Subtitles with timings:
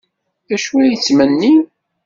[0.47, 1.61] D acu ay ttmennin?